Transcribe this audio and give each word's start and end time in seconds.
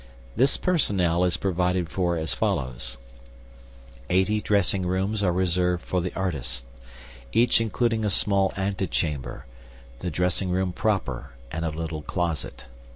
This 0.35 0.57
personnel 0.57 1.23
is 1.23 1.37
provided 1.37 1.87
for 1.87 2.17
as 2.17 2.33
follows: 2.33 2.97
Eighty 4.09 4.41
dressing 4.41 4.83
rooms 4.83 5.21
are 5.21 5.31
reserved 5.31 5.83
for 5.85 6.01
the 6.01 6.11
artists, 6.15 6.65
each 7.33 7.61
including 7.61 8.03
a 8.03 8.09
small 8.09 8.51
antechamber, 8.57 9.45
the 9.99 10.09
dressing 10.09 10.49
room 10.49 10.73
proper, 10.73 11.33
and 11.51 11.63
a 11.63 11.69
little 11.69 12.01
closet. 12.01 12.65